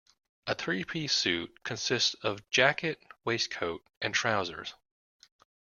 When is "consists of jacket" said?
1.63-2.99